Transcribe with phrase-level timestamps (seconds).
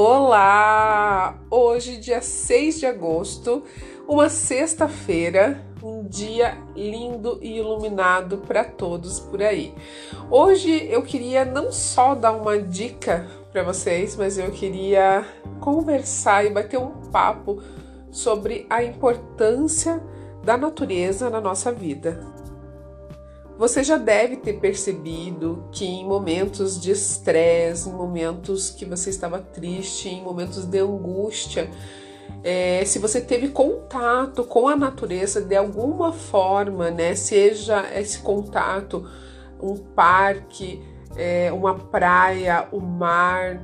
[0.00, 1.36] Olá!
[1.50, 3.64] Hoje, dia 6 de agosto,
[4.06, 9.74] uma sexta-feira, um dia lindo e iluminado para todos por aí.
[10.30, 15.26] Hoje eu queria não só dar uma dica para vocês, mas eu queria
[15.58, 17.60] conversar e bater um papo
[18.08, 20.00] sobre a importância
[20.44, 22.24] da natureza na nossa vida.
[23.58, 29.40] Você já deve ter percebido que em momentos de estresse, em momentos que você estava
[29.40, 31.68] triste, em momentos de angústia,
[32.44, 39.04] é, se você teve contato com a natureza de alguma forma, né, seja esse contato
[39.60, 40.80] um parque,
[41.16, 43.60] é, uma praia, o mar,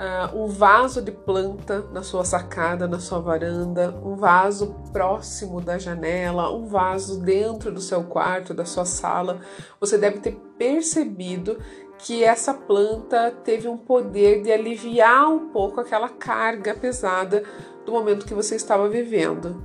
[0.00, 5.76] uh, um vaso de planta na sua sacada, na sua varanda, um vaso próximo da
[5.76, 9.40] janela, um vaso dentro do seu quarto, da sua sala,
[9.78, 11.58] você deve ter percebido
[11.98, 17.44] que essa planta teve um poder de aliviar um pouco aquela carga pesada
[17.84, 19.62] do momento que você estava vivendo.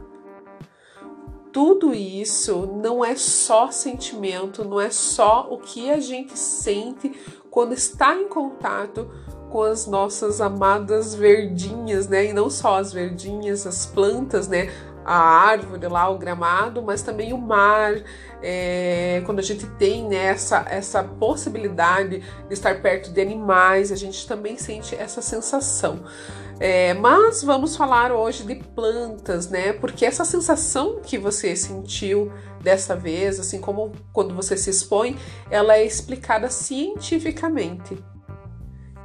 [1.53, 7.13] Tudo isso não é só sentimento, não é só o que a gente sente
[7.49, 9.09] quando está em contato
[9.55, 12.25] com as nossas amadas verdinhas, né?
[12.25, 14.69] E não só as verdinhas, as plantas, né?
[15.05, 18.03] A árvore lá, o gramado, mas também o mar.
[18.43, 23.95] É, quando a gente tem né, essa, essa possibilidade de estar perto de animais, a
[23.95, 26.03] gente também sente essa sensação.
[26.59, 29.71] É, mas vamos falar hoje de plantas, né?
[29.71, 35.17] Porque essa sensação que você sentiu dessa vez, assim como quando você se expõe,
[35.49, 37.97] ela é explicada cientificamente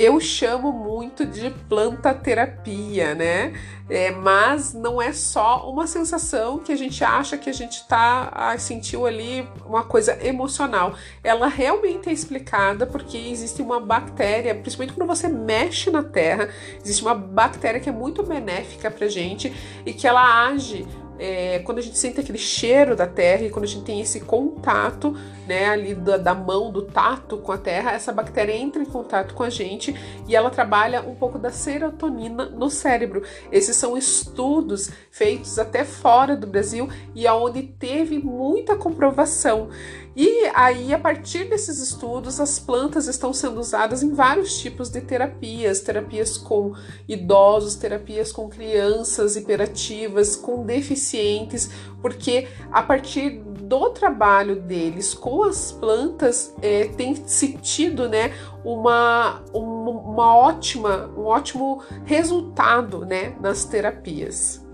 [0.01, 3.53] eu chamo muito de planta terapia, né?
[3.87, 8.31] É, mas não é só uma sensação que a gente acha que a gente tá
[8.33, 10.95] ah, sentiu ali uma coisa emocional.
[11.23, 16.49] Ela realmente é explicada porque existe uma bactéria, principalmente quando você mexe na terra,
[16.83, 19.53] existe uma bactéria que é muito benéfica pra gente
[19.85, 20.87] e que ela age
[21.21, 24.21] é, quando a gente sente aquele cheiro da terra e quando a gente tem esse
[24.21, 25.15] contato,
[25.47, 29.35] né, ali da, da, mão, do tato com a terra, essa bactéria entra em contato
[29.35, 29.95] com a gente
[30.27, 33.23] e ela trabalha um pouco da serotonina no cérebro.
[33.53, 39.69] Esses são estudos feitos até fora do Brasil e aonde teve muita comprovação.
[40.15, 45.01] E aí, a partir desses estudos, as plantas estão sendo usadas em vários tipos de
[45.01, 46.75] terapias: terapias com
[47.09, 50.65] idosos, terapias com crianças hiperativas, com
[51.11, 58.33] deficientes, porque a partir do trabalho deles com as plantas é, tem se tido né,
[58.65, 64.65] uma, uma, uma ótima, um ótimo resultado né, nas terapias.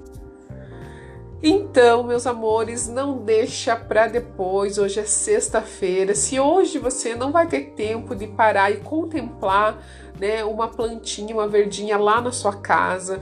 [1.42, 4.78] Então, meus amores, não deixa para depois.
[4.78, 6.14] Hoje é sexta-feira.
[6.14, 9.78] Se hoje você não vai ter tempo de parar e contemplar,
[10.18, 13.20] né, uma plantinha, uma verdinha lá na sua casa,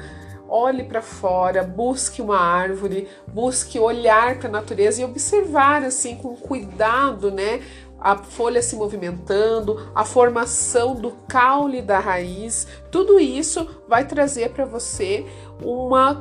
[0.54, 6.36] olhe para fora, busque uma árvore, busque olhar para a natureza e observar assim com
[6.36, 7.60] cuidado, né,
[8.00, 14.64] a folha se movimentando, a formação do caule da raiz, tudo isso vai trazer para
[14.64, 15.26] você
[15.60, 16.20] uma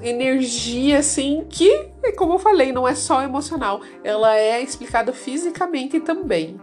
[0.00, 6.58] energia assim que, como eu falei, não é só emocional, ela é explicada fisicamente também.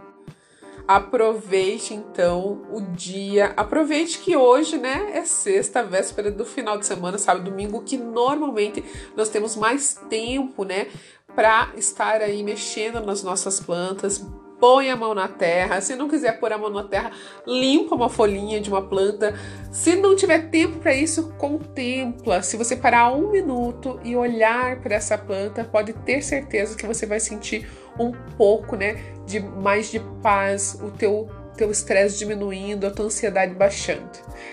[0.86, 7.18] Aproveite então o dia, aproveite que hoje, né, é sexta, véspera do final de semana,
[7.18, 8.84] sábado, domingo, que normalmente
[9.16, 10.88] nós temos mais tempo, né,
[11.34, 14.26] para estar aí mexendo nas nossas plantas,
[14.62, 15.80] põe a mão na terra.
[15.80, 17.10] Se não quiser pôr a mão na terra,
[17.44, 19.34] limpa uma folhinha de uma planta.
[19.72, 22.44] Se não tiver tempo para isso, contempla.
[22.44, 27.04] Se você parar um minuto e olhar para essa planta, pode ter certeza que você
[27.04, 27.68] vai sentir
[27.98, 33.54] um pouco, né, de mais de paz, o teu teu estresse diminuindo, a tua ansiedade
[33.54, 34.10] baixando.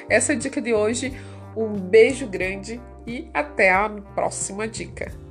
[0.09, 1.17] Essa é a dica de hoje.
[1.55, 5.28] Um beijo grande e até a próxima dica.